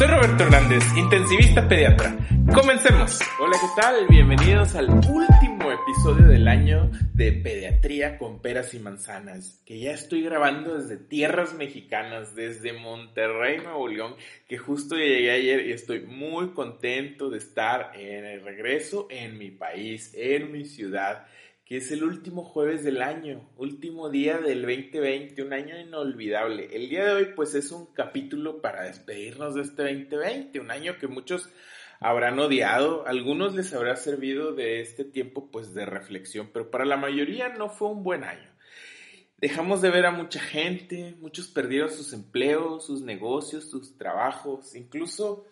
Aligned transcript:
Soy 0.00 0.08
Roberto 0.08 0.44
Hernández, 0.44 0.82
intensivista 0.96 1.68
pediatra. 1.68 2.16
Comencemos. 2.54 3.20
Hola, 3.38 3.58
¿qué 3.60 3.82
tal? 3.82 4.06
Bienvenidos 4.08 4.74
al 4.74 4.88
último 4.88 5.70
episodio 5.70 6.26
del 6.26 6.48
año 6.48 6.90
de 7.12 7.32
Pediatría 7.32 8.16
con 8.16 8.40
Peras 8.40 8.72
y 8.72 8.78
Manzanas, 8.78 9.62
que 9.66 9.78
ya 9.78 9.92
estoy 9.92 10.22
grabando 10.22 10.78
desde 10.78 10.96
tierras 10.96 11.52
mexicanas, 11.52 12.34
desde 12.34 12.72
Monterrey, 12.72 13.58
Nuevo 13.58 13.88
León, 13.88 14.14
que 14.48 14.56
justo 14.56 14.96
llegué 14.96 15.32
ayer 15.32 15.66
y 15.66 15.72
estoy 15.72 16.00
muy 16.00 16.52
contento 16.52 17.28
de 17.28 17.36
estar 17.36 17.92
en 17.94 18.24
el 18.24 18.40
regreso 18.42 19.06
en 19.10 19.36
mi 19.36 19.50
país, 19.50 20.14
en 20.16 20.50
mi 20.50 20.64
ciudad 20.64 21.26
que 21.70 21.76
es 21.76 21.92
el 21.92 22.02
último 22.02 22.42
jueves 22.42 22.82
del 22.82 23.00
año, 23.00 23.48
último 23.56 24.10
día 24.10 24.38
del 24.38 24.62
2020, 24.62 25.40
un 25.40 25.52
año 25.52 25.78
inolvidable. 25.78 26.68
El 26.72 26.88
día 26.88 27.04
de 27.04 27.12
hoy 27.12 27.26
pues 27.36 27.54
es 27.54 27.70
un 27.70 27.86
capítulo 27.94 28.60
para 28.60 28.82
despedirnos 28.82 29.54
de 29.54 29.62
este 29.62 29.82
2020, 29.84 30.58
un 30.58 30.72
año 30.72 30.98
que 30.98 31.06
muchos 31.06 31.48
habrán 32.00 32.40
odiado, 32.40 33.06
algunos 33.06 33.54
les 33.54 33.72
habrá 33.72 33.94
servido 33.94 34.52
de 34.52 34.80
este 34.80 35.04
tiempo 35.04 35.48
pues 35.52 35.72
de 35.72 35.86
reflexión, 35.86 36.50
pero 36.52 36.72
para 36.72 36.84
la 36.84 36.96
mayoría 36.96 37.50
no 37.50 37.68
fue 37.68 37.86
un 37.86 38.02
buen 38.02 38.24
año. 38.24 38.50
Dejamos 39.36 39.80
de 39.80 39.90
ver 39.90 40.06
a 40.06 40.10
mucha 40.10 40.40
gente, 40.40 41.14
muchos 41.20 41.46
perdieron 41.46 41.92
sus 41.92 42.12
empleos, 42.12 42.86
sus 42.86 43.02
negocios, 43.02 43.70
sus 43.70 43.96
trabajos, 43.96 44.74
incluso 44.74 45.46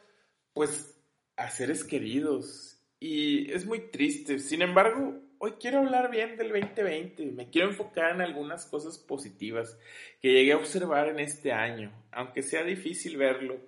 pues 0.53 0.99
a 1.37 1.49
seres 1.49 1.85
queridos. 1.85 2.83
Y 2.99 3.53
es 3.53 3.65
muy 3.65 3.93
triste. 3.93 4.41
Sin 4.41 4.63
embargo, 4.63 5.28
hoy 5.39 5.53
quiero 5.61 5.79
hablar 5.79 6.11
bien 6.11 6.37
del 6.37 6.49
2020. 6.49 7.27
Me 7.33 7.51
quiero 7.51 7.69
enfocar 7.69 8.15
en 8.15 8.21
algunas 8.21 8.67
cosas 8.67 8.99
positivas 8.99 9.79
que 10.21 10.33
llegué 10.33 10.53
a 10.53 10.57
observar 10.57 11.09
en 11.09 11.21
este 11.21 11.53
año. 11.53 11.93
Aunque 12.11 12.43
sea 12.43 12.65
difícil 12.65 13.17
verlo, 13.17 13.59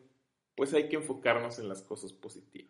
pues 0.54 0.74
hay 0.74 0.88
que 0.88 0.96
enfocarnos 0.96 1.58
en 1.58 1.68
las 1.68 1.82
cosas 1.82 2.12
positivas. 2.12 2.69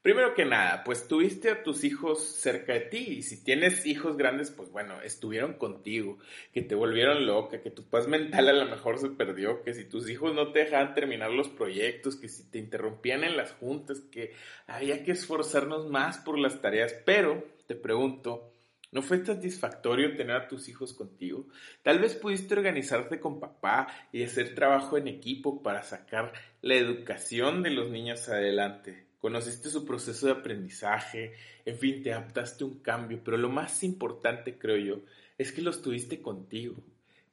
Primero 0.00 0.32
que 0.32 0.44
nada, 0.44 0.84
pues 0.84 1.08
tuviste 1.08 1.50
a 1.50 1.64
tus 1.64 1.82
hijos 1.82 2.24
cerca 2.24 2.72
de 2.72 2.82
ti 2.82 2.98
y 3.18 3.22
si 3.22 3.42
tienes 3.42 3.84
hijos 3.84 4.16
grandes, 4.16 4.52
pues 4.52 4.70
bueno, 4.70 5.02
estuvieron 5.02 5.54
contigo, 5.54 6.18
que 6.52 6.62
te 6.62 6.76
volvieron 6.76 7.26
loca, 7.26 7.62
que 7.62 7.72
tu 7.72 7.82
paz 7.82 8.06
mental 8.06 8.48
a 8.48 8.52
lo 8.52 8.66
mejor 8.66 8.98
se 8.98 9.10
perdió, 9.10 9.60
que 9.64 9.74
si 9.74 9.86
tus 9.86 10.08
hijos 10.08 10.34
no 10.34 10.52
te 10.52 10.60
dejaban 10.60 10.94
terminar 10.94 11.32
los 11.32 11.48
proyectos, 11.48 12.14
que 12.14 12.28
si 12.28 12.48
te 12.48 12.58
interrumpían 12.58 13.24
en 13.24 13.36
las 13.36 13.50
juntas, 13.54 14.00
que 14.00 14.34
había 14.68 15.02
que 15.02 15.12
esforzarnos 15.12 15.90
más 15.90 16.18
por 16.18 16.38
las 16.38 16.62
tareas, 16.62 16.94
pero 17.04 17.44
te 17.66 17.74
pregunto, 17.74 18.52
¿no 18.92 19.02
fue 19.02 19.24
satisfactorio 19.24 20.14
tener 20.14 20.36
a 20.36 20.46
tus 20.46 20.68
hijos 20.68 20.94
contigo? 20.94 21.48
Tal 21.82 21.98
vez 21.98 22.14
pudiste 22.14 22.54
organizarte 22.54 23.18
con 23.18 23.40
papá 23.40 23.88
y 24.12 24.22
hacer 24.22 24.54
trabajo 24.54 24.96
en 24.96 25.08
equipo 25.08 25.60
para 25.60 25.82
sacar 25.82 26.32
la 26.62 26.76
educación 26.76 27.64
de 27.64 27.70
los 27.70 27.90
niños 27.90 28.28
adelante 28.28 29.07
conociste 29.20 29.70
su 29.70 29.84
proceso 29.84 30.26
de 30.26 30.32
aprendizaje, 30.32 31.32
en 31.64 31.78
fin, 31.78 32.02
te 32.02 32.12
adaptaste 32.12 32.64
a 32.64 32.66
un 32.66 32.78
cambio, 32.80 33.20
pero 33.24 33.36
lo 33.36 33.48
más 33.48 33.82
importante, 33.82 34.58
creo 34.58 34.76
yo, 34.76 35.00
es 35.36 35.52
que 35.52 35.62
los 35.62 35.82
tuviste 35.82 36.22
contigo. 36.22 36.76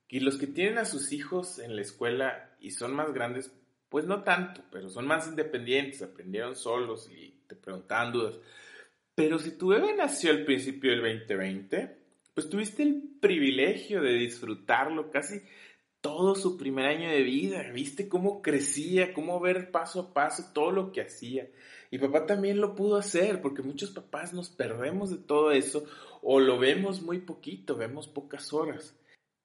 Y 0.08 0.20
los 0.20 0.38
que 0.38 0.48
tienen 0.48 0.78
a 0.78 0.86
sus 0.86 1.12
hijos 1.12 1.60
en 1.60 1.76
la 1.76 1.82
escuela 1.82 2.56
y 2.60 2.72
son 2.72 2.94
más 2.94 3.14
grandes, 3.14 3.52
pues 3.90 4.06
no 4.06 4.24
tanto, 4.24 4.62
pero 4.72 4.90
son 4.90 5.08
más 5.08 5.28
independientes, 5.28 6.02
aprendieron 6.02 6.56
solos 6.56 7.10
y 7.12 7.40
te 7.48 7.56
preguntaban 7.56 8.14
dudas. 8.14 8.36
Pero 9.16 9.40
si 9.40 9.52
tu 9.52 9.70
bebé 9.70 9.96
nació 9.96 10.32
al 10.32 10.46
principio 10.46 10.92
del 10.92 11.02
2020, 11.02 11.98
pues 12.34 12.50
tuviste 12.50 12.84
el 12.84 13.02
privilegio 13.20 14.02
de 14.02 14.14
disfrutarlo 14.14 15.10
casi 15.10 15.42
todo 16.02 16.36
su 16.36 16.56
primer 16.56 16.86
año 16.86 17.10
de 17.10 17.24
vida, 17.24 17.64
viste 17.72 18.08
cómo 18.08 18.44
crecía, 18.44 19.12
cómo 19.12 19.40
ver 19.40 19.72
paso 19.72 20.02
a 20.02 20.14
paso 20.14 20.52
todo 20.54 20.70
lo 20.70 20.92
que 20.92 21.02
hacía. 21.02 21.48
Y 21.92 22.00
papá 22.00 22.26
también 22.26 22.60
lo 22.60 22.76
pudo 22.76 22.98
hacer, 22.98 23.42
porque 23.42 23.62
muchos 23.62 23.92
papás 23.92 24.34
nos 24.34 24.50
perdemos 24.50 25.10
de 25.12 25.18
todo 25.18 25.52
eso 25.52 25.86
o 26.22 26.40
lo 26.40 26.58
vemos 26.58 27.02
muy 27.02 27.20
poquito, 27.20 27.76
vemos 27.76 28.08
pocas 28.08 28.52
horas. 28.54 28.98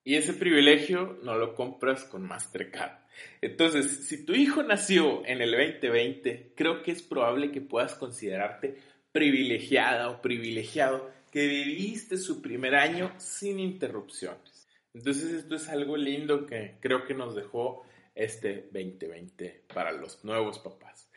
Y 0.03 0.17
ese 0.17 0.33
privilegio 0.33 1.19
no 1.23 1.37
lo 1.37 1.55
compras 1.55 2.05
con 2.05 2.23
Mastercard. 2.23 3.01
Entonces, 3.43 4.07
si 4.09 4.25
tu 4.25 4.33
hijo 4.33 4.63
nació 4.63 5.25
en 5.27 5.43
el 5.43 5.51
2020, 5.51 6.55
creo 6.57 6.83
que 6.83 6.93
es 6.93 7.03
probable 7.03 7.51
que 7.51 7.61
puedas 7.61 7.95
considerarte 7.95 8.79
privilegiada 9.13 10.09
o 10.09 10.23
privilegiado 10.23 11.11
que 11.31 11.47
viviste 11.47 12.17
su 12.17 12.41
primer 12.41 12.75
año 12.75 13.13
sin 13.19 13.61
interrupciones. 13.61 14.69
Entonces 14.93 15.33
esto 15.33 15.55
es 15.55 15.69
algo 15.69 15.97
lindo 15.97 16.47
que 16.47 16.77
creo 16.81 17.05
que 17.05 17.15
nos 17.15 17.35
dejó 17.35 17.85
este 18.15 18.69
2020 18.73 19.65
para 19.73 19.93
los 19.93 20.25
nuevos 20.25 20.59
papás. 20.59 21.10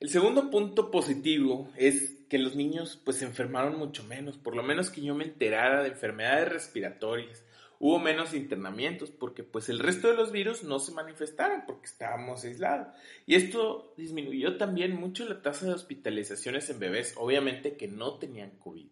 El 0.00 0.08
segundo 0.08 0.50
punto 0.50 0.90
positivo 0.90 1.70
es 1.76 2.16
que 2.30 2.38
los 2.38 2.56
niños 2.56 2.98
pues 3.04 3.18
se 3.18 3.26
enfermaron 3.26 3.78
mucho 3.78 4.02
menos, 4.04 4.38
por 4.38 4.56
lo 4.56 4.62
menos 4.62 4.88
que 4.88 5.02
yo 5.02 5.14
me 5.14 5.24
enterara 5.24 5.82
de 5.82 5.90
enfermedades 5.90 6.48
respiratorias. 6.48 7.44
Hubo 7.78 7.98
menos 7.98 8.32
internamientos 8.32 9.10
porque 9.10 9.42
pues 9.44 9.68
el 9.68 9.78
resto 9.78 10.08
de 10.08 10.14
los 10.14 10.32
virus 10.32 10.62
no 10.64 10.78
se 10.78 10.92
manifestaron 10.92 11.64
porque 11.66 11.84
estábamos 11.84 12.44
aislados. 12.44 12.88
Y 13.26 13.34
esto 13.34 13.92
disminuyó 13.98 14.56
también 14.56 14.96
mucho 14.96 15.28
la 15.28 15.42
tasa 15.42 15.66
de 15.66 15.74
hospitalizaciones 15.74 16.70
en 16.70 16.78
bebés, 16.78 17.12
obviamente 17.18 17.76
que 17.76 17.86
no 17.86 18.14
tenían 18.14 18.52
COVID 18.58 18.86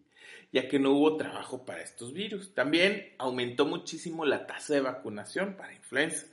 ya 0.51 0.67
que 0.67 0.79
no 0.79 0.93
hubo 0.93 1.17
trabajo 1.17 1.65
para 1.65 1.83
estos 1.83 2.13
virus. 2.13 2.53
También 2.53 3.13
aumentó 3.17 3.65
muchísimo 3.65 4.25
la 4.25 4.47
tasa 4.47 4.73
de 4.73 4.81
vacunación 4.81 5.55
para 5.55 5.75
influenza, 5.75 6.25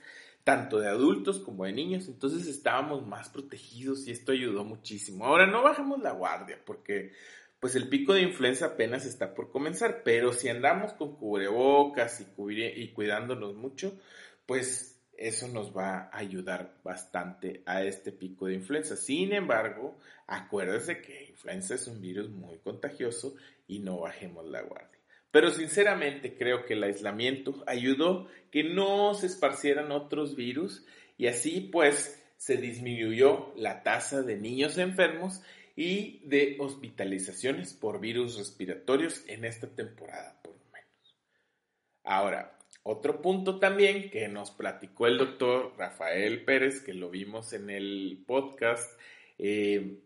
tanto 0.47 0.79
de 0.79 0.87
adultos 0.87 1.39
como 1.39 1.65
de 1.65 1.73
niños, 1.73 2.07
entonces 2.07 2.47
estábamos 2.47 3.05
más 3.05 3.27
protegidos 3.27 4.07
y 4.07 4.11
esto 4.11 4.31
ayudó 4.31 4.63
muchísimo. 4.63 5.25
Ahora 5.25 5.45
no 5.45 5.61
bajemos 5.61 5.99
la 5.99 6.13
guardia 6.13 6.57
porque 6.65 7.11
pues 7.59 7.75
el 7.75 7.89
pico 7.89 8.13
de 8.13 8.21
influenza 8.21 8.67
apenas 8.67 9.05
está 9.05 9.33
por 9.33 9.51
comenzar, 9.51 10.03
pero 10.05 10.31
si 10.31 10.47
andamos 10.47 10.93
con 10.93 11.17
cubrebocas 11.17 12.21
y, 12.21 12.63
y 12.63 12.93
cuidándonos 12.93 13.55
mucho, 13.55 13.99
pues 14.45 14.97
eso 15.17 15.49
nos 15.49 15.75
va 15.75 16.09
a 16.13 16.17
ayudar 16.17 16.77
bastante 16.81 17.61
a 17.65 17.83
este 17.83 18.13
pico 18.13 18.45
de 18.45 18.53
influenza. 18.53 18.95
Sin 18.95 19.33
embargo, 19.33 19.99
acuérdese 20.27 21.01
que 21.01 21.25
influenza 21.25 21.75
es 21.75 21.87
un 21.87 21.99
virus 21.99 22.29
muy 22.29 22.59
contagioso 22.59 23.35
y 23.67 23.79
no 23.79 23.99
bajemos 23.99 24.45
la 24.45 24.61
guardia. 24.61 24.96
Pero 25.37 25.51
sinceramente 25.51 26.33
creo 26.33 26.65
que 26.65 26.73
el 26.73 26.81
aislamiento 26.81 27.63
ayudó 27.67 28.27
que 28.49 28.63
no 28.63 29.13
se 29.13 29.27
esparcieran 29.27 29.91
otros 29.91 30.35
virus 30.35 30.83
y 31.15 31.27
así 31.27 31.61
pues 31.71 32.19
se 32.37 32.57
disminuyó 32.57 33.53
la 33.55 33.83
tasa 33.83 34.23
de 34.23 34.35
niños 34.37 34.79
enfermos 34.79 35.43
y 35.75 36.27
de 36.27 36.57
hospitalizaciones 36.59 37.75
por 37.75 37.99
virus 37.99 38.35
respiratorios 38.39 39.23
en 39.27 39.45
esta 39.45 39.67
temporada 39.67 40.41
por 40.41 40.55
lo 40.55 40.65
menos. 40.71 41.15
Ahora, 42.03 42.57
otro 42.81 43.21
punto 43.21 43.59
también 43.59 44.09
que 44.09 44.27
nos 44.29 44.49
platicó 44.49 45.05
el 45.05 45.19
doctor 45.19 45.75
Rafael 45.77 46.45
Pérez, 46.45 46.81
que 46.81 46.95
lo 46.95 47.11
vimos 47.11 47.53
en 47.53 47.69
el 47.69 48.23
podcast, 48.25 48.99
eh, 49.37 49.99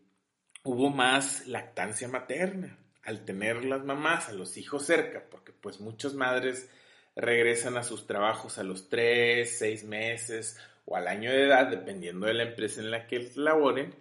hubo 0.66 0.90
más 0.90 1.48
lactancia 1.48 2.09
materna 2.09 2.78
al 3.03 3.25
tener 3.25 3.66
las 3.66 3.84
mamás 3.84 4.29
a 4.29 4.34
los 4.34 4.57
hijos 4.57 4.85
cerca, 4.85 5.23
porque 5.29 5.51
pues 5.51 5.79
muchas 5.79 6.13
madres 6.13 6.69
regresan 7.16 7.78
a 7.78 7.84
sus 7.84 8.07
trabajos 8.07 8.57
a 8.57 8.63
los 8.63 8.89
3, 8.89 9.57
6 9.57 9.83
meses 9.86 10.57
o 10.86 10.95
al 10.95 11.07
año 11.07 11.31
de 11.31 11.45
edad, 11.45 11.68
dependiendo 11.68 12.27
de 12.27 12.33
la 12.33 12.44
empresa 12.44 12.81
en 12.81 12.92
la 12.92 13.07
que 13.07 13.31
laboren, 13.36 13.95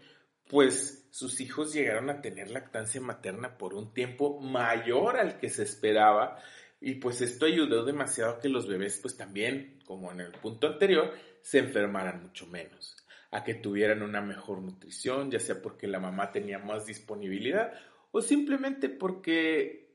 pues 0.48 1.06
sus 1.10 1.40
hijos 1.40 1.72
llegaron 1.72 2.10
a 2.10 2.20
tener 2.20 2.50
lactancia 2.50 3.00
materna 3.00 3.56
por 3.56 3.74
un 3.74 3.92
tiempo 3.92 4.40
mayor 4.40 5.16
al 5.16 5.38
que 5.38 5.48
se 5.48 5.62
esperaba 5.62 6.38
y 6.80 6.94
pues 6.94 7.20
esto 7.20 7.46
ayudó 7.46 7.84
demasiado 7.84 8.32
a 8.32 8.40
que 8.40 8.48
los 8.48 8.66
bebés 8.66 8.98
pues 9.00 9.16
también, 9.16 9.78
como 9.84 10.10
en 10.12 10.20
el 10.20 10.32
punto 10.32 10.66
anterior, 10.66 11.12
se 11.42 11.58
enfermaran 11.58 12.22
mucho 12.22 12.46
menos, 12.46 12.96
a 13.30 13.44
que 13.44 13.54
tuvieran 13.54 14.02
una 14.02 14.20
mejor 14.20 14.60
nutrición, 14.62 15.30
ya 15.30 15.40
sea 15.40 15.60
porque 15.60 15.86
la 15.86 16.00
mamá 16.00 16.32
tenía 16.32 16.58
más 16.58 16.86
disponibilidad 16.86 17.72
o 18.10 18.20
simplemente 18.20 18.88
porque 18.88 19.90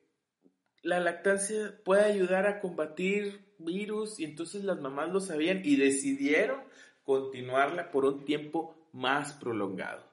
la 0.81 0.99
lactancia 0.99 1.73
puede 1.83 2.03
ayudar 2.03 2.45
a 2.47 2.59
combatir 2.59 3.45
virus 3.57 4.19
y 4.19 4.25
entonces 4.25 4.63
las 4.63 4.79
mamás 4.79 5.09
lo 5.09 5.19
sabían 5.19 5.61
y 5.63 5.77
decidieron 5.77 6.61
continuarla 7.03 7.91
por 7.91 8.05
un 8.05 8.25
tiempo 8.25 8.75
más 8.91 9.33
prolongado. 9.33 10.03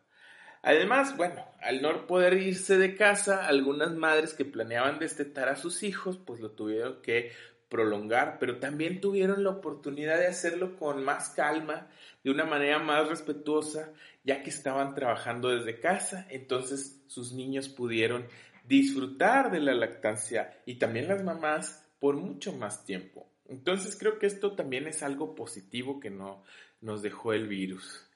Además, 0.63 1.17
bueno, 1.17 1.45
al 1.61 1.83
no 1.83 2.07
poder 2.07 2.35
irse 2.35 2.79
de 2.79 2.95
casa, 2.95 3.47
algunas 3.47 3.95
madres 3.95 4.33
que 4.33 4.45
planeaban 4.45 5.01
destetar 5.01 5.49
a 5.49 5.57
sus 5.57 5.83
hijos, 5.83 6.19
pues 6.19 6.41
lo 6.41 6.53
tuvieron 6.53 7.03
que 7.03 7.33
prolongar, 7.69 8.39
pero 8.39 8.59
también 8.59 9.01
tuvieron 9.01 9.43
la 9.43 9.51
oportunidad 9.51 10.19
de 10.19 10.27
hacerlo 10.27 10.77
con 10.77 11.03
más 11.03 11.31
calma, 11.31 11.89
de 12.23 12.31
una 12.31 12.45
manera 12.45 12.79
más 12.79 13.09
respetuosa, 13.09 13.93
ya 14.25 14.43
que 14.43 14.51
estaban 14.51 14.95
trabajando 14.95 15.49
desde 15.49 15.81
casa, 15.81 16.27
entonces 16.31 17.03
sus 17.07 17.33
niños 17.33 17.69
pudieron 17.69 18.27
disfrutar 18.65 19.51
de 19.51 19.61
la 19.61 19.75
lactancia 19.75 20.61
y 20.67 20.77
también 20.77 21.09
las 21.09 21.23
mamás 21.25 21.85
por 21.99 22.17
mucho 22.17 22.53
más 22.53 22.85
tiempo. 22.85 23.29
Entonces 23.49 23.97
creo 23.99 24.19
que 24.19 24.27
esto 24.27 24.55
también 24.55 24.87
es 24.87 25.03
algo 25.03 25.35
positivo 25.35 26.01
que 26.01 26.11
no 26.11 26.45
nos 26.81 27.03
dejó 27.03 27.33
el 27.33 27.49
virus. 27.49 28.09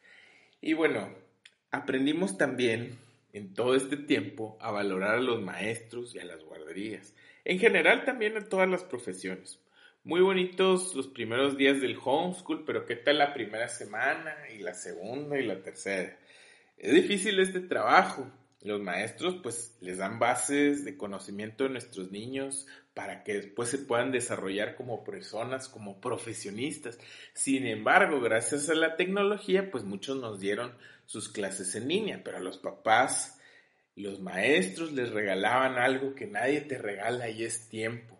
Y 0.60 0.72
bueno, 0.72 1.12
aprendimos 1.70 2.38
también 2.38 2.98
en 3.32 3.54
todo 3.54 3.74
este 3.74 3.96
tiempo 3.96 4.56
a 4.60 4.70
valorar 4.70 5.16
a 5.16 5.20
los 5.20 5.42
maestros 5.42 6.14
y 6.14 6.20
a 6.20 6.24
las 6.24 6.42
guarderías 6.42 7.12
en 7.46 7.60
general 7.60 8.04
también 8.04 8.36
en 8.36 8.48
todas 8.48 8.68
las 8.68 8.82
profesiones. 8.82 9.60
Muy 10.06 10.20
bonitos 10.20 10.94
los 10.94 11.08
primeros 11.08 11.56
días 11.56 11.80
del 11.80 11.98
homeschool, 12.00 12.62
pero 12.64 12.86
¿qué 12.86 12.94
tal 12.94 13.18
la 13.18 13.34
primera 13.34 13.66
semana 13.66 14.36
y 14.54 14.60
la 14.60 14.72
segunda 14.72 15.36
y 15.36 15.44
la 15.44 15.60
tercera? 15.64 16.16
Es 16.78 16.94
difícil 16.94 17.40
este 17.40 17.58
trabajo. 17.58 18.30
Los 18.62 18.80
maestros 18.80 19.40
pues 19.42 19.76
les 19.80 19.98
dan 19.98 20.20
bases 20.20 20.84
de 20.84 20.96
conocimiento 20.96 21.64
a 21.64 21.70
nuestros 21.70 22.12
niños 22.12 22.68
para 22.94 23.24
que 23.24 23.34
después 23.34 23.68
se 23.68 23.78
puedan 23.78 24.12
desarrollar 24.12 24.76
como 24.76 25.02
personas, 25.02 25.68
como 25.68 26.00
profesionistas. 26.00 27.00
Sin 27.34 27.66
embargo, 27.66 28.20
gracias 28.20 28.68
a 28.68 28.76
la 28.76 28.94
tecnología 28.94 29.72
pues 29.72 29.82
muchos 29.82 30.18
nos 30.18 30.38
dieron 30.38 30.72
sus 31.06 31.28
clases 31.28 31.74
en 31.74 31.88
línea, 31.88 32.20
pero 32.22 32.36
a 32.36 32.40
los 32.40 32.58
papás 32.58 33.40
los 33.96 34.20
maestros 34.20 34.92
les 34.92 35.10
regalaban 35.10 35.78
algo 35.78 36.14
que 36.14 36.28
nadie 36.28 36.60
te 36.60 36.78
regala 36.78 37.28
y 37.28 37.42
es 37.42 37.68
tiempo 37.68 38.15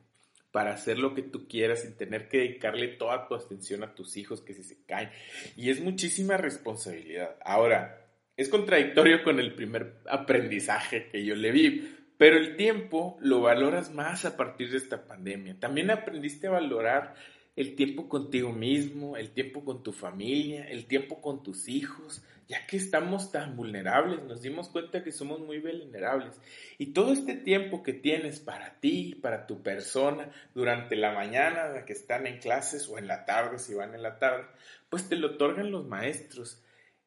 para 0.57 0.73
hacer 0.73 0.99
lo 0.99 1.15
que 1.15 1.21
tú 1.21 1.47
quieras 1.47 1.83
sin 1.83 1.99
tener 1.99 2.31
que 2.31 2.39
dedicarle 2.39 2.89
toda 2.89 3.29
tu 3.29 3.35
atención 3.35 3.85
a 3.85 3.95
tus 3.95 4.17
hijos 4.17 4.41
que 4.41 4.55
si 4.55 4.63
se 4.63 4.83
caen. 4.87 5.11
Y 5.55 5.69
es 5.69 5.83
muchísima 5.83 6.39
responsabilidad. 6.39 7.37
Ahora, 7.45 8.09
es 8.39 8.49
contradictorio 8.49 9.23
con 9.23 9.39
el 9.39 9.55
primer 9.55 9.99
aprendizaje 10.09 11.11
que 11.13 11.27
yo 11.27 11.35
le 11.35 11.53
vi, 11.53 11.95
pero 12.17 12.39
el 12.39 12.57
tiempo 12.57 13.19
lo 13.21 13.43
valoras 13.43 13.93
más 13.93 14.25
a 14.25 14.39
partir 14.39 14.71
de 14.71 14.79
esta 14.79 15.07
pandemia. 15.07 15.61
También 15.61 15.91
aprendiste 15.91 16.47
a 16.47 16.53
valorar 16.53 17.17
el 17.55 17.75
tiempo 17.75 18.09
contigo 18.09 18.51
mismo, 18.51 19.19
el 19.19 19.33
tiempo 19.33 19.63
con 19.63 19.83
tu 19.83 19.93
familia, 19.93 20.67
el 20.71 20.87
tiempo 20.87 21.21
con 21.21 21.43
tus 21.43 21.69
hijos, 21.69 22.25
ya 22.49 22.67
que 22.67 22.77
estamos 22.77 23.33
tan 23.33 23.57
vulnerables, 23.57 24.23
nos 24.23 24.41
dimos 24.41 24.69
cuenta 24.69 25.03
que 25.03 25.11
somos 25.11 25.41
muy 25.41 25.59
vulnerables. 25.59 26.41
Y 26.79 26.93
todo 26.93 27.13
este 27.13 27.35
tiempo 27.35 27.83
que 27.83 27.93
tienes 27.93 28.39
para 28.39 28.79
ti, 28.79 29.17
para 29.17 29.47
tu 29.47 29.63
persona, 29.63 30.31
durante 30.55 30.95
la 30.97 31.13
mañana 31.13 31.85
que 31.85 31.93
están 31.93 32.27
en 32.27 32.39
clases 32.39 32.89
o 32.89 32.99
en 32.99 33.09
la 33.09 33.25
tarde, 33.25 33.59
si 33.59 33.75
van 33.75 33.95
en 33.95 34.03
la 34.03 34.19
tarde, 34.19 34.47
pues 34.89 35.09
te 35.09 35.17
lo 35.17 35.33
otorgan 35.35 35.73
los 35.73 35.87
maestros. 35.87 36.63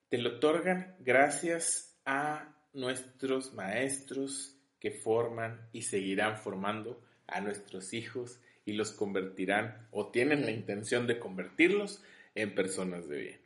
Te 0.10 0.18
lo 0.18 0.38
otorgan 0.38 0.96
gracias 1.00 1.98
a 2.06 2.56
nuestros 2.74 3.54
maestros 3.54 4.58
que 4.80 4.92
forman 4.92 5.70
y 5.72 5.84
seguirán 5.84 6.38
formando 6.38 7.02
a 7.28 7.42
nuestros 7.42 7.94
hijos 7.94 8.42
y 8.66 8.74
los 8.74 8.92
convertirán 8.92 9.88
o 9.92 10.12
tienen 10.12 10.46
la 10.46 10.52
intención 10.52 11.08
de 11.08 11.20
convertirlos 11.20 12.04
en 12.36 12.56
personas 12.56 13.08
de 13.08 13.18
bien. 13.18 13.42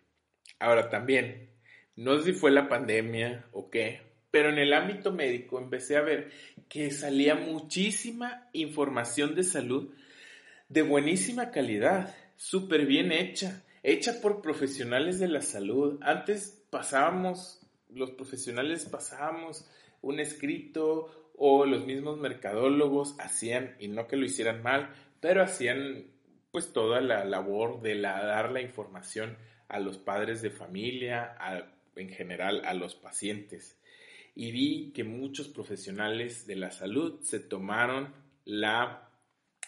Ahora 0.59 0.89
también, 0.89 1.52
no 1.95 2.17
sé 2.17 2.25
si 2.25 2.33
fue 2.33 2.51
la 2.51 2.67
pandemia 2.67 3.45
o 3.51 3.69
qué, 3.69 4.01
pero 4.31 4.49
en 4.49 4.57
el 4.57 4.73
ámbito 4.73 5.11
médico 5.11 5.59
empecé 5.59 5.95
a 5.95 6.01
ver 6.01 6.31
que 6.67 6.89
salía 6.91 7.35
muchísima 7.35 8.49
información 8.53 9.35
de 9.35 9.43
salud 9.43 9.93
de 10.69 10.81
buenísima 10.81 11.51
calidad, 11.51 12.15
súper 12.35 12.87
bien 12.87 13.11
hecha, 13.11 13.63
hecha 13.83 14.21
por 14.21 14.41
profesionales 14.41 15.19
de 15.19 15.27
la 15.27 15.41
salud. 15.41 15.99
Antes 16.01 16.65
pasábamos, 16.71 17.61
los 17.93 18.11
profesionales 18.11 18.85
pasábamos 18.85 19.69
un 20.01 20.19
escrito 20.19 21.31
o 21.35 21.65
los 21.65 21.85
mismos 21.85 22.17
mercadólogos 22.17 23.15
hacían, 23.19 23.75
y 23.79 23.87
no 23.87 24.07
que 24.07 24.17
lo 24.17 24.25
hicieran 24.25 24.63
mal, 24.63 24.89
pero 25.19 25.43
hacían 25.43 26.07
pues 26.51 26.73
toda 26.73 27.01
la 27.01 27.23
labor 27.25 27.81
de 27.81 27.95
la, 27.95 28.23
dar 28.23 28.51
la 28.51 28.61
información 28.61 29.37
a 29.67 29.79
los 29.79 29.97
padres 29.97 30.41
de 30.41 30.49
familia, 30.49 31.35
a 31.39 31.67
en 31.95 32.09
general 32.09 32.63
a 32.65 32.73
los 32.73 32.95
pacientes. 32.95 33.77
Y 34.35 34.51
vi 34.51 34.91
que 34.93 35.03
muchos 35.03 35.47
profesionales 35.47 36.47
de 36.47 36.55
la 36.55 36.71
salud 36.71 37.21
se 37.21 37.39
tomaron 37.39 38.13
la, 38.45 39.09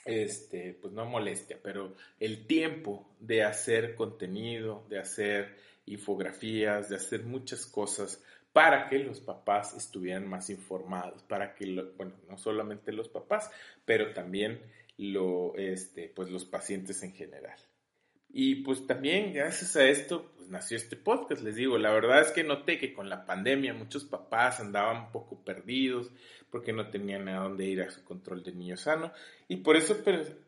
este, 0.06 0.74
pues 0.82 0.94
no 0.94 1.06
molestia, 1.06 1.60
pero 1.62 1.96
el 2.20 2.48
tiempo 2.48 3.16
de 3.20 3.44
hacer 3.44 3.96
contenido, 3.96 4.86
de 4.90 5.00
hacer 5.00 5.56
infografías, 5.86 6.90
de 6.90 6.96
hacer 6.96 7.24
muchas 7.24 7.66
cosas 7.66 8.24
para 8.54 8.88
que 8.88 9.00
los 9.00 9.20
papás 9.20 9.76
estuvieran 9.76 10.28
más 10.28 10.50
informados, 10.50 11.22
para 11.24 11.54
que, 11.54 11.66
bueno, 11.98 12.14
no 12.30 12.38
solamente 12.38 12.92
los 12.92 13.10
papás, 13.10 13.52
pero 13.84 14.14
también 14.14 14.62
lo, 14.98 15.56
este, 15.58 16.08
pues 16.08 16.30
los 16.30 16.46
pacientes 16.46 17.04
en 17.04 17.14
general. 17.14 17.60
Y 18.38 18.56
pues 18.56 18.86
también 18.86 19.32
gracias 19.32 19.78
a 19.78 19.88
esto 19.88 20.34
pues 20.36 20.50
nació 20.50 20.76
este 20.76 20.98
podcast, 20.98 21.42
les 21.42 21.56
digo, 21.56 21.78
la 21.78 21.90
verdad 21.92 22.20
es 22.20 22.32
que 22.32 22.44
noté 22.44 22.78
que 22.78 22.94
con 22.94 23.08
la 23.08 23.26
pandemia 23.26 23.74
muchos 23.74 24.04
papás 24.04 24.60
andaban 24.60 25.06
un 25.06 25.12
poco 25.14 25.40
perdidos 25.40 26.12
porque 26.52 26.74
no 26.74 26.90
tenían 26.90 27.30
a 27.30 27.40
dónde 27.40 27.66
ir 27.66 27.82
a 27.82 27.90
su 27.90 28.04
control 28.04 28.44
de 28.44 28.52
niño 28.52 28.76
sano. 28.76 29.14
Y 29.48 29.56
por 29.56 29.78
eso 29.78 30.04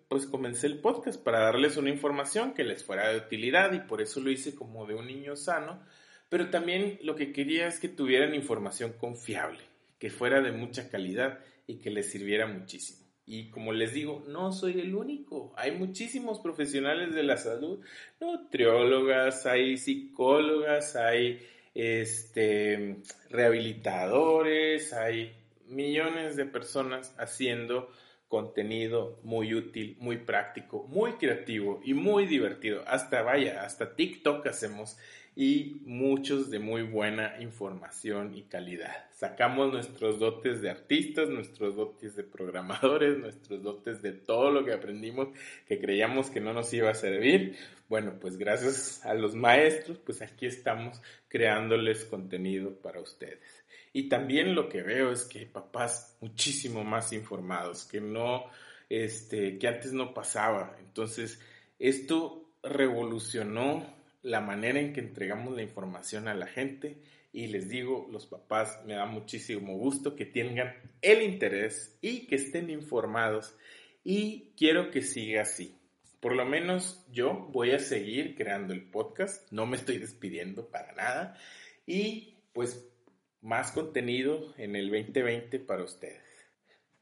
pues, 0.09 0.25
comencé 0.25 0.67
el 0.67 0.79
podcast 0.79 1.23
para 1.23 1.39
darles 1.39 1.77
una 1.77 1.89
información 1.89 2.53
que 2.53 2.65
les 2.65 2.83
fuera 2.83 3.07
de 3.07 3.19
utilidad 3.19 3.71
y 3.71 3.79
por 3.79 4.01
eso 4.01 4.19
lo 4.19 4.31
hice 4.31 4.53
como 4.53 4.85
de 4.85 4.95
un 4.95 5.07
niño 5.07 5.37
sano, 5.37 5.81
pero 6.27 6.49
también 6.49 6.99
lo 7.03 7.15
que 7.15 7.31
quería 7.31 7.67
es 7.67 7.79
que 7.79 7.87
tuvieran 7.87 8.35
información 8.35 8.95
confiable, 8.99 9.63
que 9.97 10.09
fuera 10.09 10.41
de 10.41 10.51
mucha 10.51 10.89
calidad 10.89 11.39
y 11.67 11.77
que 11.77 11.89
les 11.89 12.11
sirviera 12.11 12.47
muchísimo. 12.47 13.06
Y 13.29 13.49
como 13.49 13.73
les 13.73 13.93
digo, 13.93 14.23
no 14.27 14.53
soy 14.53 14.79
el 14.79 14.95
único. 14.95 15.53
Hay 15.57 15.71
muchísimos 15.71 16.39
profesionales 16.39 17.13
de 17.13 17.23
la 17.23 17.35
salud, 17.35 17.81
nutriólogas, 18.21 19.45
hay 19.45 19.75
psicólogas, 19.75 20.95
hay 20.95 21.45
este, 21.75 23.01
rehabilitadores, 23.29 24.93
hay 24.93 25.35
millones 25.67 26.37
de 26.37 26.45
personas 26.45 27.13
haciendo 27.17 27.89
contenido 28.29 29.19
muy 29.23 29.53
útil, 29.53 29.97
muy 29.99 30.17
práctico, 30.17 30.85
muy 30.87 31.13
creativo 31.13 31.81
y 31.83 31.93
muy 31.93 32.25
divertido. 32.25 32.83
Hasta 32.87 33.21
vaya, 33.23 33.63
hasta 33.63 33.95
TikTok 33.95 34.47
hacemos 34.47 34.97
y 35.39 35.83
muchos 35.85 36.49
de 36.49 36.57
muy 36.57 36.81
buena 36.81 37.39
información 37.39 38.33
y 38.33 38.45
calidad. 38.45 39.05
Sacamos 39.11 39.71
nuestros 39.71 40.17
dotes 40.17 40.63
de 40.63 40.71
artistas, 40.71 41.29
nuestros 41.29 41.75
dotes 41.75 42.15
de 42.15 42.23
programadores, 42.23 43.19
nuestros 43.19 43.61
dotes 43.61 44.01
de 44.01 44.13
todo 44.13 44.49
lo 44.49 44.65
que 44.65 44.73
aprendimos 44.73 45.27
que 45.67 45.79
creíamos 45.79 46.31
que 46.31 46.41
no 46.41 46.53
nos 46.53 46.73
iba 46.73 46.89
a 46.89 46.95
servir. 46.95 47.55
Bueno, 47.87 48.15
pues 48.19 48.35
gracias 48.37 49.05
a 49.05 49.13
los 49.13 49.35
maestros, 49.35 49.99
pues 49.99 50.23
aquí 50.23 50.47
estamos 50.47 50.99
creándoles 51.27 52.03
contenido 52.05 52.73
para 52.73 52.99
ustedes. 52.99 53.63
Y 53.93 54.09
también 54.09 54.55
lo 54.55 54.69
que 54.69 54.81
veo 54.81 55.11
es 55.11 55.25
que 55.25 55.37
hay 55.37 55.45
papás 55.45 56.17
muchísimo 56.19 56.83
más 56.83 57.13
informados, 57.13 57.85
que 57.85 58.01
no, 58.01 58.45
este, 58.89 59.59
que 59.59 59.67
antes 59.67 59.93
no 59.93 60.15
pasaba. 60.15 60.75
Entonces, 60.79 61.39
esto 61.77 62.49
revolucionó 62.63 63.96
la 64.21 64.41
manera 64.41 64.79
en 64.79 64.93
que 64.93 64.99
entregamos 64.99 65.55
la 65.55 65.61
información 65.61 66.27
a 66.27 66.33
la 66.33 66.47
gente 66.47 66.97
y 67.33 67.47
les 67.47 67.69
digo, 67.69 68.07
los 68.11 68.25
papás 68.25 68.81
me 68.85 68.95
da 68.95 69.05
muchísimo 69.05 69.77
gusto 69.77 70.15
que 70.15 70.25
tengan 70.25 70.73
el 71.01 71.21
interés 71.21 71.97
y 72.01 72.25
que 72.25 72.35
estén 72.35 72.69
informados 72.69 73.55
y 74.03 74.53
quiero 74.57 74.89
que 74.89 75.01
siga 75.01 75.41
así. 75.41 75.77
Por 76.19 76.35
lo 76.35 76.45
menos 76.45 77.05
yo 77.11 77.47
voy 77.51 77.71
a 77.71 77.79
seguir 77.79 78.35
creando 78.35 78.73
el 78.73 78.89
podcast, 78.89 79.51
no 79.51 79.65
me 79.65 79.77
estoy 79.77 79.97
despidiendo 79.97 80.67
para 80.69 80.93
nada 80.93 81.37
y 81.85 82.35
pues 82.53 82.89
más 83.41 83.71
contenido 83.71 84.53
en 84.57 84.75
el 84.75 84.89
2020 84.89 85.59
para 85.59 85.83
ustedes. 85.83 86.36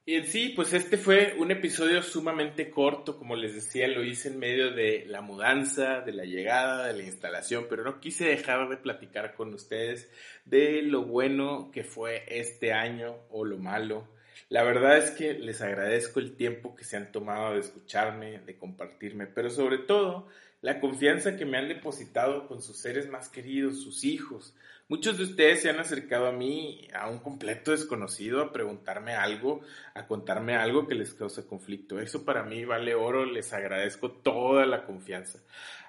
Y 0.07 0.13
en 0.17 0.27
sí, 0.27 0.49
pues 0.49 0.71
este 0.73 0.97
fue 0.97 1.33
un 1.39 1.49
episodio 1.49 2.03
sumamente 2.03 2.69
corto, 2.69 3.17
como 3.17 3.35
les 3.35 3.55
decía, 3.55 3.87
lo 3.87 4.03
hice 4.03 4.27
en 4.27 4.37
medio 4.37 4.69
de 4.69 5.03
la 5.07 5.21
mudanza, 5.21 6.01
de 6.01 6.13
la 6.13 6.25
llegada, 6.25 6.85
de 6.85 6.93
la 6.93 7.01
instalación, 7.01 7.65
pero 7.67 7.83
no 7.83 7.99
quise 7.99 8.25
dejar 8.25 8.69
de 8.69 8.77
platicar 8.77 9.33
con 9.33 9.51
ustedes 9.51 10.07
de 10.45 10.83
lo 10.83 11.05
bueno 11.05 11.71
que 11.73 11.83
fue 11.83 12.23
este 12.27 12.71
año 12.71 13.15
o 13.31 13.45
lo 13.45 13.57
malo. 13.57 14.07
La 14.47 14.61
verdad 14.61 14.99
es 14.99 15.09
que 15.09 15.33
les 15.33 15.63
agradezco 15.63 16.19
el 16.19 16.35
tiempo 16.35 16.75
que 16.75 16.83
se 16.83 16.97
han 16.97 17.11
tomado 17.11 17.55
de 17.55 17.61
escucharme, 17.61 18.37
de 18.41 18.59
compartirme, 18.59 19.25
pero 19.25 19.49
sobre 19.49 19.79
todo 19.79 20.27
la 20.61 20.79
confianza 20.79 21.35
que 21.35 21.45
me 21.45 21.57
han 21.57 21.67
depositado 21.67 22.47
con 22.47 22.61
sus 22.61 22.77
seres 22.77 23.09
más 23.09 23.27
queridos, 23.27 23.81
sus 23.81 24.03
hijos. 24.03 24.55
Muchos 24.87 25.17
de 25.17 25.23
ustedes 25.23 25.63
se 25.63 25.69
han 25.71 25.79
acercado 25.79 26.27
a 26.27 26.31
mí, 26.31 26.87
a 26.93 27.09
un 27.09 27.17
completo 27.17 27.71
desconocido, 27.71 28.41
a 28.41 28.53
preguntarme 28.53 29.13
algo, 29.15 29.61
a 29.95 30.05
contarme 30.05 30.55
algo 30.55 30.87
que 30.87 30.93
les 30.93 31.15
causa 31.15 31.47
conflicto. 31.47 31.99
Eso 31.99 32.23
para 32.23 32.43
mí 32.43 32.65
vale 32.65 32.93
oro, 32.93 33.25
les 33.25 33.51
agradezco 33.51 34.11
toda 34.11 34.67
la 34.67 34.85
confianza. 34.85 35.39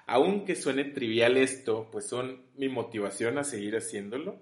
Aunque 0.07 0.55
suene 0.55 0.83
trivial 0.85 1.37
esto, 1.37 1.89
pues 1.91 2.07
son 2.07 2.41
mi 2.55 2.69
motivación 2.69 3.37
a 3.37 3.43
seguir 3.43 3.75
haciéndolo 3.75 4.41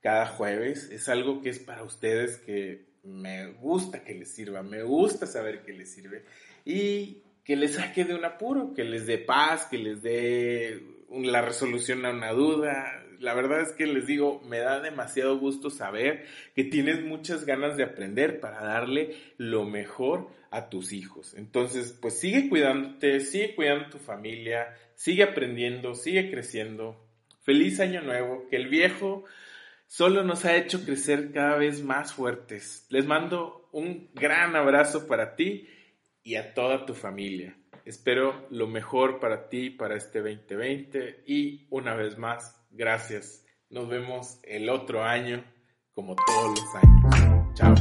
cada 0.00 0.26
jueves. 0.26 0.90
Es 0.90 1.08
algo 1.08 1.40
que 1.40 1.50
es 1.50 1.60
para 1.60 1.84
ustedes 1.84 2.38
que 2.38 2.92
me 3.04 3.52
gusta 3.52 4.02
que 4.02 4.14
les 4.14 4.34
sirva, 4.34 4.64
me 4.64 4.82
gusta 4.82 5.26
saber 5.26 5.62
que 5.62 5.74
les 5.74 5.92
sirve. 5.92 6.24
Y 6.64 7.22
que 7.44 7.56
les 7.56 7.74
saque 7.74 8.04
de 8.04 8.14
un 8.14 8.24
apuro, 8.24 8.72
que 8.74 8.84
les 8.84 9.06
dé 9.06 9.18
paz, 9.18 9.66
que 9.66 9.78
les 9.78 10.02
dé 10.02 10.82
la 11.10 11.42
resolución 11.42 12.04
a 12.06 12.10
una 12.10 12.32
duda. 12.32 13.04
La 13.18 13.34
verdad 13.34 13.60
es 13.60 13.72
que 13.72 13.86
les 13.86 14.06
digo, 14.06 14.40
me 14.48 14.58
da 14.58 14.80
demasiado 14.80 15.38
gusto 15.38 15.70
saber 15.70 16.24
que 16.54 16.64
tienes 16.64 17.02
muchas 17.02 17.44
ganas 17.44 17.76
de 17.76 17.84
aprender 17.84 18.40
para 18.40 18.64
darle 18.64 19.16
lo 19.36 19.64
mejor 19.64 20.28
a 20.50 20.68
tus 20.68 20.92
hijos. 20.92 21.34
Entonces, 21.34 21.96
pues 22.00 22.18
sigue 22.18 22.48
cuidándote, 22.48 23.20
sigue 23.20 23.54
cuidando 23.54 23.90
tu 23.90 23.98
familia, 23.98 24.76
sigue 24.94 25.22
aprendiendo, 25.22 25.94
sigue 25.94 26.30
creciendo. 26.30 27.04
Feliz 27.42 27.80
año 27.80 28.02
nuevo, 28.02 28.46
que 28.48 28.56
el 28.56 28.68
viejo 28.68 29.24
solo 29.86 30.22
nos 30.22 30.44
ha 30.44 30.56
hecho 30.56 30.84
crecer 30.84 31.32
cada 31.32 31.56
vez 31.56 31.82
más 31.82 32.12
fuertes. 32.12 32.86
Les 32.88 33.06
mando 33.06 33.68
un 33.72 34.10
gran 34.14 34.54
abrazo 34.54 35.06
para 35.06 35.34
ti 35.34 35.68
y 36.22 36.36
a 36.36 36.54
toda 36.54 36.86
tu 36.86 36.94
familia. 36.94 37.56
Espero 37.84 38.46
lo 38.50 38.66
mejor 38.68 39.18
para 39.18 39.48
ti 39.48 39.70
para 39.70 39.96
este 39.96 40.20
2020 40.20 41.24
y 41.26 41.66
una 41.70 41.94
vez 41.94 42.16
más, 42.16 42.64
gracias. 42.70 43.44
Nos 43.70 43.88
vemos 43.88 44.38
el 44.44 44.68
otro 44.68 45.02
año 45.02 45.44
como 45.92 46.14
todos 46.14 46.58
los 46.58 46.74
años. 46.76 47.54
Chao. 47.54 47.74